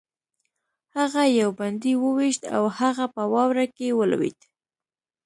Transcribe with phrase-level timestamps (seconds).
[0.97, 4.39] هغه یو بندي وویشت او هغه په واوره کې ولوېد